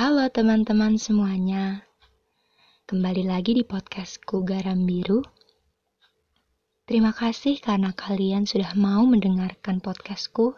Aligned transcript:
Halo 0.00 0.32
teman-teman 0.32 0.96
semuanya, 0.96 1.84
kembali 2.88 3.28
lagi 3.28 3.52
di 3.52 3.68
podcastku 3.68 4.48
Garam 4.48 4.88
Biru. 4.88 5.20
Terima 6.88 7.12
kasih 7.12 7.60
karena 7.60 7.92
kalian 7.92 8.48
sudah 8.48 8.72
mau 8.80 9.04
mendengarkan 9.04 9.84
podcastku 9.84 10.56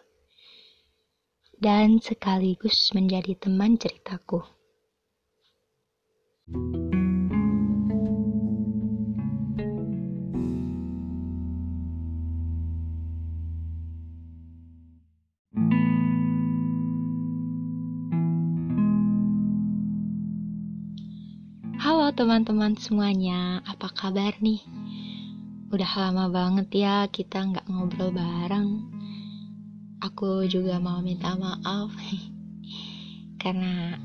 dan 1.59 1.99
sekaligus 1.99 2.95
menjadi 2.95 3.35
teman 3.35 3.75
ceritaku. 3.83 4.47
Teman-teman 22.13 22.77
semuanya, 22.77 23.65
apa 23.65 23.89
kabar 23.89 24.37
nih? 24.45 24.61
Udah 25.73 25.89
lama 25.97 26.29
banget 26.29 26.85
ya 26.85 27.09
kita 27.09 27.41
nggak 27.41 27.65
ngobrol 27.73 28.13
bareng. 28.13 28.85
Aku 30.05 30.45
juga 30.45 30.77
mau 30.77 31.01
minta 31.01 31.33
maaf 31.41 31.89
karena 33.41 33.97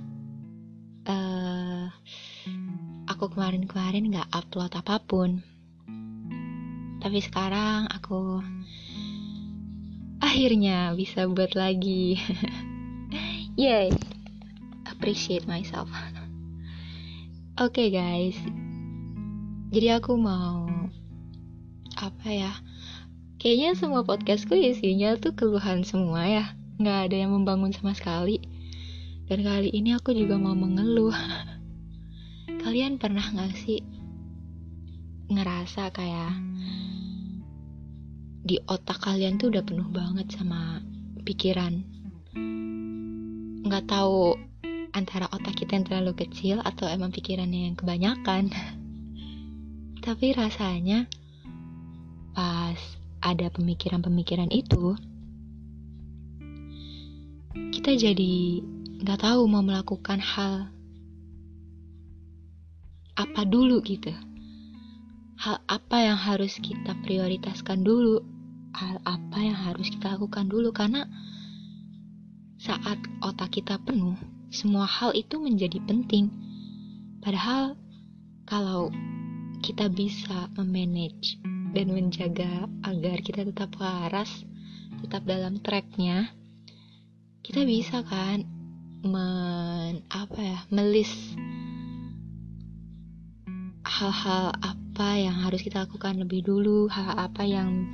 uh, 1.03 1.91
aku 3.11 3.27
kemarin-kemarin 3.35 4.07
nggak 4.07 4.31
upload 4.31 4.71
apa 4.71 5.03
pun. 5.03 5.43
Tapi 7.03 7.19
sekarang 7.19 7.91
aku 7.91 8.39
akhirnya 10.31 10.95
bisa 10.95 11.27
buat 11.27 11.59
lagi. 11.59 12.15
Yay, 13.59 13.91
appreciate 14.87 15.43
myself. 15.43 15.91
Oke 17.57 17.89
okay, 17.89 17.97
guys, 17.97 18.37
jadi 19.73 19.97
aku 19.97 20.13
mau 20.13 20.69
apa 21.97 22.29
ya? 22.29 22.53
Kayaknya 23.41 23.73
semua 23.73 24.05
podcastku 24.05 24.53
isinya 24.53 25.17
tuh 25.17 25.33
keluhan 25.33 25.81
semua 25.81 26.21
ya, 26.29 26.53
nggak 26.77 27.09
ada 27.09 27.17
yang 27.17 27.33
membangun 27.33 27.73
sama 27.73 27.97
sekali. 27.97 28.37
Dan 29.25 29.41
kali 29.41 29.73
ini 29.73 29.97
aku 29.97 30.13
juga 30.13 30.37
mau 30.37 30.53
mengeluh. 30.53 31.17
Kalian 32.61 33.01
pernah 33.01 33.25
nggak 33.25 33.57
sih 33.57 33.81
ngerasa 35.33 35.89
kayak 35.97 36.37
di 38.45 38.61
otak 38.69 39.01
kalian 39.01 39.41
tuh 39.41 39.49
udah 39.49 39.65
penuh 39.65 39.89
banget 39.89 40.29
sama 40.29 40.77
pikiran? 41.25 41.81
Nggak 43.65 43.89
tahu 43.89 44.37
antara 44.97 45.29
otak 45.29 45.61
kita 45.61 45.77
yang 45.77 45.85
terlalu 45.85 46.25
kecil 46.25 46.57
atau 46.65 46.89
emang 46.89 47.13
pikirannya 47.13 47.69
yang 47.69 47.75
kebanyakan. 47.77 48.49
Tapi 50.05 50.33
rasanya 50.33 51.05
pas 52.33 52.81
ada 53.21 53.53
pemikiran-pemikiran 53.53 54.49
itu, 54.49 54.97
kita 57.73 57.93
jadi 57.93 58.65
nggak 59.05 59.21
tahu 59.21 59.45
mau 59.45 59.61
melakukan 59.61 60.17
hal 60.17 60.73
apa 63.17 63.41
dulu 63.45 63.81
gitu. 63.85 64.13
Hal 65.37 65.61
apa 65.69 65.97
yang 66.01 66.17
harus 66.17 66.57
kita 66.57 66.97
prioritaskan 67.05 67.85
dulu, 67.85 68.25
hal 68.73 68.97
apa 69.05 69.37
yang 69.37 69.57
harus 69.57 69.89
kita 69.93 70.17
lakukan 70.17 70.49
dulu 70.49 70.73
karena 70.73 71.05
saat 72.57 72.97
otak 73.21 73.53
kita 73.61 73.77
penuh, 73.81 74.17
semua 74.47 74.87
hal 74.87 75.11
itu 75.11 75.35
menjadi 75.39 75.79
penting. 75.83 76.31
Padahal 77.19 77.75
kalau 78.47 78.87
kita 79.59 79.91
bisa 79.91 80.47
memanage 80.55 81.35
dan 81.75 81.91
menjaga 81.91 82.71
agar 82.87 83.19
kita 83.19 83.43
tetap 83.43 83.75
waras, 83.75 84.29
tetap 85.03 85.27
dalam 85.27 85.59
tracknya, 85.59 86.31
kita 87.43 87.67
bisa 87.67 88.07
kan 88.07 88.47
men 89.03 90.01
apa 90.09 90.39
ya 90.41 90.59
melis 90.73 91.11
hal-hal 93.87 94.51
apa 94.59 95.09
yang 95.15 95.35
harus 95.43 95.63
kita 95.63 95.83
lakukan 95.87 96.17
lebih 96.23 96.43
dulu, 96.43 96.87
hal 96.87 97.15
apa 97.15 97.43
yang 97.43 97.87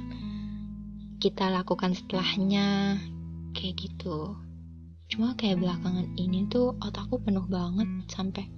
kita 1.17 1.47
lakukan 1.47 1.95
setelahnya, 1.95 2.99
kayak 3.55 3.77
gitu 3.79 4.35
cuma 5.13 5.37
kayak 5.37 5.61
belakangan 5.61 6.09
ini 6.17 6.49
tuh 6.49 6.73
otakku 6.81 7.21
penuh 7.21 7.45
banget 7.45 7.85
sampai 8.09 8.49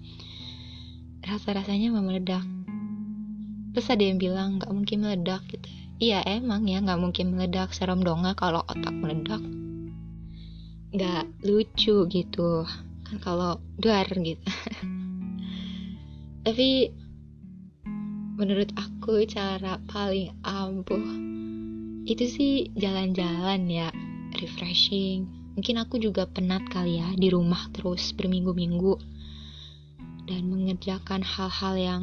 rasa-rasanya 1.20 1.92
mau 1.92 2.00
meledak. 2.00 2.48
Terus 3.76 3.92
ada 3.92 4.00
yang 4.08 4.16
bilang 4.16 4.64
nggak 4.64 4.72
mungkin 4.72 5.04
meledak 5.04 5.44
gitu. 5.52 5.68
Iya 6.00 6.24
emang 6.24 6.64
ya 6.64 6.80
nggak 6.80 6.96
mungkin 6.96 7.36
meledak. 7.36 7.76
Serem 7.76 8.00
dong 8.08 8.24
kalau 8.40 8.64
otak 8.72 8.96
meledak. 8.96 9.44
Nggak 10.96 11.28
lucu 11.44 12.08
gitu. 12.08 12.64
Kan 13.04 13.20
kalau 13.20 13.60
duar 13.76 14.08
gitu. 14.08 14.48
Tapi 16.48 16.88
menurut 18.40 18.72
aku 18.80 19.28
cara 19.28 19.76
paling 19.92 20.32
ampuh 20.48 21.04
itu 22.08 22.24
sih 22.32 22.54
jalan-jalan 22.80 23.68
ya 23.68 23.92
refreshing 24.40 25.45
Mungkin 25.56 25.76
aku 25.80 25.96
juga 25.98 26.28
penat 26.28 26.68
kali 26.68 27.00
ya 27.00 27.10
di 27.16 27.32
rumah 27.32 27.72
terus 27.72 28.12
berminggu-minggu 28.12 29.00
dan 30.28 30.52
mengerjakan 30.52 31.24
hal-hal 31.24 31.76
yang 31.80 32.02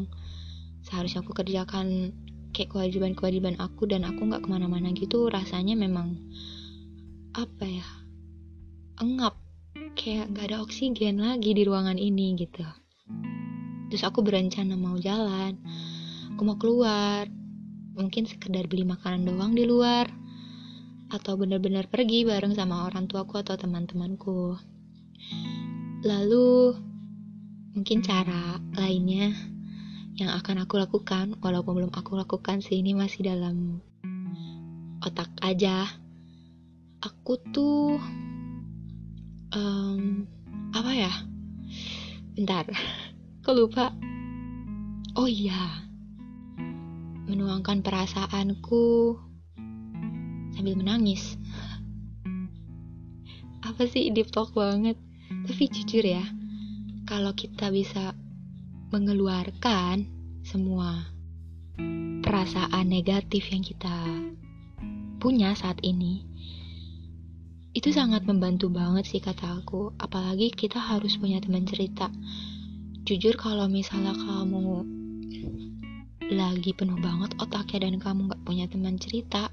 seharusnya 0.88 1.20
aku 1.20 1.36
kerjakan 1.36 2.16
kayak 2.56 2.72
kewajiban-kewajiban 2.72 3.60
aku 3.60 3.84
dan 3.88 4.08
aku 4.08 4.24
nggak 4.28 4.44
ke 4.44 4.48
mana-mana 4.48 4.92
gitu 4.96 5.28
rasanya 5.28 5.76
memang 5.76 6.16
apa 7.32 7.64
ya 7.64 7.88
engap 9.00 9.36
kayak 9.96 10.32
nggak 10.32 10.52
ada 10.52 10.58
oksigen 10.64 11.20
lagi 11.20 11.52
di 11.52 11.62
ruangan 11.64 11.96
ini 11.96 12.36
gitu. 12.40 12.64
Terus 13.92 14.02
aku 14.08 14.24
berencana 14.24 14.72
mau 14.80 14.96
jalan 14.96 15.60
aku 16.32 16.42
mau 16.48 16.56
keluar 16.56 17.28
mungkin 17.92 18.24
sekedar 18.24 18.64
beli 18.64 18.88
makanan 18.88 19.28
doang 19.28 19.52
di 19.52 19.68
luar 19.68 20.08
atau 21.12 21.36
benar-benar 21.36 21.92
pergi 21.92 22.24
bareng 22.24 22.56
sama 22.56 22.88
orang 22.88 23.04
tuaku 23.04 23.44
atau 23.44 23.60
teman-temanku. 23.60 24.56
Lalu, 26.02 26.72
mungkin 27.76 28.00
cara 28.00 28.56
lainnya 28.72 29.36
yang 30.16 30.32
akan 30.32 30.64
aku 30.64 30.80
lakukan, 30.80 31.36
walaupun 31.44 31.84
belum 31.84 31.92
aku 31.92 32.16
lakukan 32.16 32.64
sih, 32.64 32.80
ini 32.80 32.96
masih 32.96 33.28
dalam 33.28 33.84
otak 35.04 35.28
aja. 35.44 35.84
Aku 37.04 37.36
tuh, 37.52 38.00
um, 39.52 40.24
apa 40.72 40.90
ya? 40.96 41.12
Bentar, 42.32 42.64
kok 43.44 43.52
lupa? 43.52 43.92
Oh 45.12 45.28
iya, 45.28 45.84
menuangkan 47.28 47.84
perasaanku 47.84 49.20
sambil 50.52 50.76
menangis. 50.78 51.36
Apa 53.62 53.86
sih 53.88 54.10
deep 54.10 54.30
talk 54.34 54.52
banget? 54.52 54.98
Tapi 55.48 55.64
jujur 55.70 56.04
ya, 56.04 56.22
kalau 57.08 57.32
kita 57.32 57.72
bisa 57.72 58.12
mengeluarkan 58.92 60.04
semua 60.44 61.08
perasaan 62.20 62.92
negatif 62.92 63.48
yang 63.48 63.64
kita 63.64 63.96
punya 65.22 65.54
saat 65.56 65.80
ini, 65.80 66.26
itu 67.72 67.88
sangat 67.88 68.28
membantu 68.28 68.68
banget 68.68 69.08
sih 69.08 69.22
kata 69.24 69.64
aku. 69.64 69.96
Apalagi 69.96 70.52
kita 70.52 70.76
harus 70.76 71.16
punya 71.16 71.40
teman 71.40 71.64
cerita. 71.64 72.12
Jujur 73.08 73.34
kalau 73.40 73.66
misalnya 73.66 74.12
kamu 74.12 74.84
lagi 76.32 76.72
penuh 76.72 76.96
banget 77.00 77.34
otaknya 77.40 77.88
dan 77.88 77.96
kamu 78.00 78.20
gak 78.32 78.42
punya 78.44 78.66
teman 78.68 78.96
cerita, 79.00 79.48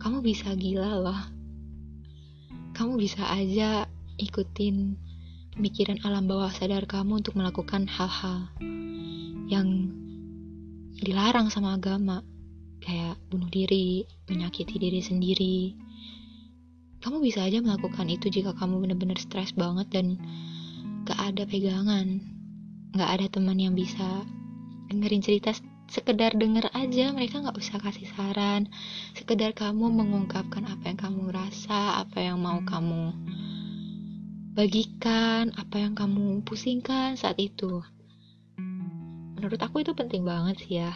kamu 0.00 0.24
bisa 0.24 0.56
gila 0.56 0.96
loh. 0.96 1.20
Kamu 2.72 2.96
bisa 2.96 3.28
aja 3.28 3.84
ikutin 4.16 4.96
pemikiran 5.52 6.00
alam 6.08 6.24
bawah 6.24 6.48
sadar 6.48 6.88
kamu 6.88 7.20
untuk 7.20 7.36
melakukan 7.36 7.84
hal-hal 7.84 8.48
yang 9.52 9.92
dilarang 11.04 11.52
sama 11.52 11.76
agama, 11.76 12.24
kayak 12.80 13.20
bunuh 13.28 13.52
diri, 13.52 14.08
menyakiti 14.32 14.80
diri 14.80 15.04
sendiri. 15.04 15.58
Kamu 17.04 17.20
bisa 17.20 17.44
aja 17.44 17.60
melakukan 17.60 18.08
itu 18.08 18.32
jika 18.32 18.56
kamu 18.56 18.80
benar-benar 18.80 19.20
stres 19.20 19.52
banget 19.52 19.92
dan 19.92 20.16
gak 21.04 21.20
ada 21.20 21.44
pegangan, 21.44 22.24
gak 22.96 23.20
ada 23.20 23.26
teman 23.28 23.60
yang 23.60 23.76
bisa 23.76 24.24
dengerin 24.88 25.20
cerita 25.20 25.52
sekedar 25.90 26.38
denger 26.38 26.70
aja 26.70 27.10
mereka 27.10 27.42
nggak 27.42 27.58
usah 27.58 27.82
kasih 27.82 28.06
saran 28.14 28.70
sekedar 29.18 29.50
kamu 29.52 29.90
mengungkapkan 29.90 30.62
apa 30.70 30.94
yang 30.94 30.98
kamu 31.02 31.34
rasa 31.34 32.00
apa 32.06 32.22
yang 32.22 32.38
mau 32.38 32.62
kamu 32.62 33.10
bagikan 34.50 35.54
apa 35.54 35.78
yang 35.78 35.94
kamu 35.94 36.42
pusingkan 36.42 37.14
saat 37.14 37.38
itu. 37.38 37.80
Menurut 39.38 39.56
aku 39.62 39.80
itu 39.80 39.94
penting 39.94 40.26
banget 40.26 40.60
sih 40.60 40.82
ya. 40.82 40.92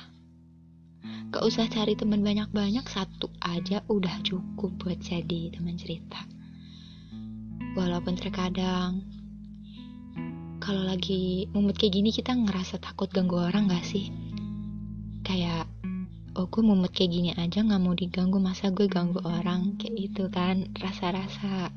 Gak 1.30 1.42
usah 1.42 1.64
cari 1.70 1.96
teman 1.96 2.20
banyak-banyak, 2.20 2.84
satu 2.86 3.32
aja 3.40 3.80
udah 3.88 4.20
cukup 4.20 4.68
buat 4.78 5.00
jadi 5.00 5.54
teman 5.54 5.80
cerita. 5.80 6.20
Walaupun 7.74 8.14
terkadang 8.20 9.02
kalau 10.60 10.84
lagi 10.84 11.48
mumut 11.56 11.80
kayak 11.80 11.96
gini 11.96 12.10
kita 12.12 12.36
ngerasa 12.36 12.78
takut 12.84 13.08
ganggu 13.10 13.38
orang 13.38 13.70
gak 13.70 13.86
sih? 13.86 14.12
Kayak 15.34 15.66
oh 16.38 16.46
gue 16.46 16.62
mumut 16.62 16.94
kayak 16.94 17.10
gini 17.10 17.30
aja 17.34 17.66
gak 17.66 17.82
mau 17.82 17.90
diganggu 17.90 18.38
masa 18.38 18.70
gue 18.70 18.86
ganggu 18.86 19.18
orang? 19.26 19.74
Kayak 19.82 19.94
gitu 19.98 20.30
kan 20.30 20.70
rasa-rasa 20.78 21.74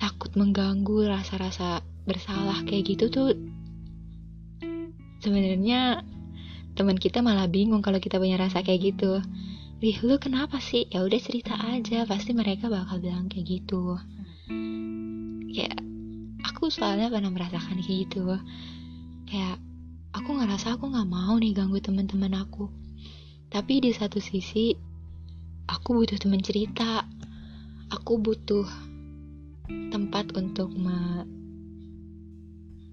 takut 0.00 0.32
mengganggu 0.32 1.12
rasa-rasa 1.12 1.84
bersalah 2.08 2.64
kayak 2.64 2.96
gitu 2.96 3.12
tuh 3.12 3.36
sebenarnya 5.20 6.00
teman 6.72 6.96
kita 6.96 7.20
malah 7.20 7.52
bingung 7.52 7.84
kalau 7.84 8.00
kita 8.00 8.16
punya 8.16 8.40
rasa 8.40 8.64
kayak 8.64 8.96
gitu. 8.96 9.20
Rih 9.84 10.00
lu 10.00 10.16
kenapa 10.16 10.56
sih? 10.56 10.88
Ya 10.88 11.04
udah 11.04 11.20
cerita 11.20 11.52
aja 11.68 12.08
pasti 12.08 12.32
mereka 12.32 12.72
bakal 12.72 12.96
bilang 12.96 13.28
kayak 13.28 13.60
gitu. 13.60 14.00
Ya 15.52 15.68
aku 16.48 16.72
soalnya 16.72 17.12
pernah 17.12 17.28
merasakan 17.28 17.76
kayak 17.84 18.08
gitu. 18.08 18.24
Kayak 19.28 19.60
aku 20.22 20.38
ngerasa 20.38 20.78
aku 20.78 20.86
nggak 20.86 21.10
mau 21.10 21.34
nih 21.34 21.50
ganggu 21.50 21.82
teman-teman 21.82 22.46
aku. 22.46 22.70
Tapi 23.50 23.82
di 23.82 23.90
satu 23.90 24.22
sisi 24.22 24.70
aku 25.66 25.98
butuh 25.98 26.14
teman 26.14 26.38
cerita. 26.38 27.02
Aku 27.90 28.22
butuh 28.22 28.62
tempat 29.90 30.30
untuk 30.38 30.70
me 30.78 31.26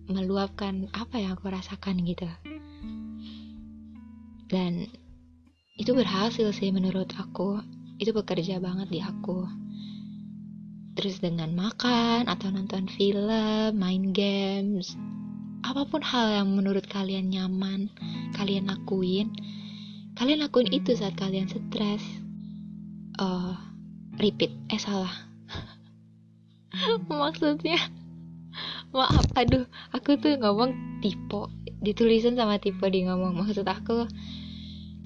meluapkan 0.09 0.89
apa 0.89 1.21
yang 1.21 1.37
aku 1.37 1.53
rasakan 1.53 2.01
gitu. 2.01 2.25
Dan 4.49 4.89
itu 5.77 5.93
berhasil 5.93 6.49
sih 6.49 6.73
menurut 6.73 7.13
aku. 7.13 7.61
Itu 8.01 8.09
bekerja 8.09 8.57
banget 8.57 8.89
di 8.89 9.05
aku. 9.05 9.45
Terus 10.97 11.21
dengan 11.21 11.53
makan 11.53 12.25
atau 12.25 12.49
nonton 12.49 12.89
film 12.89 13.77
main 13.77 14.17
games 14.17 14.97
apa 15.69 15.85
pun 15.85 16.01
hal 16.01 16.33
yang 16.33 16.49
menurut 16.49 16.89
kalian 16.89 17.29
nyaman 17.29 17.93
kalian 18.33 18.65
lakuin 18.73 19.29
kalian 20.19 20.43
lakuin 20.43 20.67
itu 20.75 20.99
saat 20.99 21.15
kalian 21.15 21.47
stres. 21.47 22.03
Uh, 23.15 23.55
repeat. 24.19 24.51
Eh 24.67 24.75
salah. 24.75 25.15
Maksudnya 27.07 27.79
maaf. 28.91 29.23
Aduh 29.39 29.63
aku 29.95 30.19
tuh 30.19 30.35
ngomong 30.35 30.99
tipe 30.99 31.47
ditulisin 31.79 32.35
sama 32.35 32.59
tipe 32.59 32.83
di 32.91 33.07
ngomong. 33.07 33.31
Maksud 33.31 33.63
aku 33.63 34.11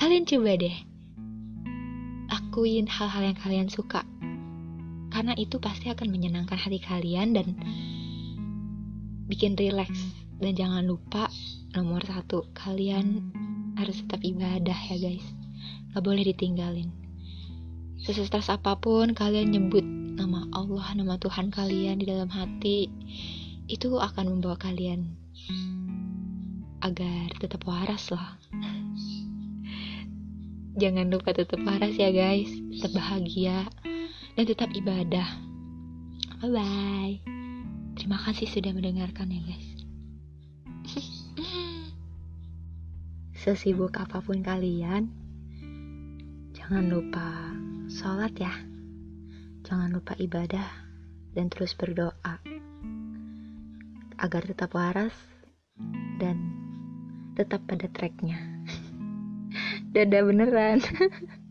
kalian 0.01 0.25
coba 0.25 0.57
deh 0.57 0.77
lakuin 2.33 2.89
hal-hal 2.89 3.21
yang 3.21 3.37
kalian 3.37 3.69
suka. 3.69 4.01
Karena 5.13 5.37
itu 5.37 5.61
pasti 5.61 5.93
akan 5.93 6.09
menyenangkan 6.09 6.57
hati 6.57 6.81
kalian 6.81 7.37
dan 7.37 7.53
bikin 9.29 9.53
relax 9.53 9.93
dan 10.41 10.57
jangan 10.57 10.83
lupa 10.85 11.29
nomor 11.75 12.01
satu 12.05 12.49
kalian 12.55 13.33
harus 13.77 14.01
tetap 14.05 14.21
ibadah 14.21 14.77
ya 14.93 14.97
guys 14.97 15.25
gak 15.93 16.05
boleh 16.05 16.25
ditinggalin 16.25 16.89
sestres 18.03 18.51
apa 18.51 18.75
pun 18.75 19.15
kalian 19.15 19.55
nyebut 19.55 19.85
nama 20.13 20.45
Allah, 20.53 20.85
nama 20.93 21.15
Tuhan 21.17 21.49
kalian 21.49 21.97
di 21.97 22.05
dalam 22.05 22.29
hati, 22.29 22.89
itu 23.65 23.97
akan 23.97 24.37
membawa 24.37 24.57
kalian 24.59 25.17
agar 26.83 27.33
tetap 27.41 27.65
waras 27.65 28.13
lah. 28.13 28.37
Jangan 30.81 31.09
lupa 31.09 31.33
tetap 31.33 31.61
waras 31.65 31.97
ya 31.97 32.13
guys, 32.13 32.49
tetap 32.49 32.97
bahagia 32.97 33.65
dan 34.37 34.45
tetap 34.45 34.69
ibadah. 34.73 35.25
Bye 36.41 36.51
bye. 36.51 37.13
Terima 37.93 38.17
kasih 38.25 38.49
sudah 38.49 38.73
mendengarkan 38.73 39.31
ya 39.31 39.41
guys. 39.47 39.82
Sesibuk 43.43 43.93
apa 43.99 44.23
pun 44.23 44.39
kalian, 44.39 45.11
jangan 46.55 46.87
lupa 46.87 47.51
sholat 47.91 48.31
ya. 48.39 48.53
Jangan 49.63 49.95
lupa 49.95 50.15
ibadah 50.15 50.67
dan 51.35 51.51
terus 51.51 51.75
berdoa 51.75 52.39
agar 54.15 54.41
tetap 54.47 54.71
waras 54.71 55.15
dan 56.23 56.39
tetap 57.35 57.65
pada 57.67 57.91
tracknya. 57.91 58.39
Dadah 59.93 60.23
beneran. 60.23 60.79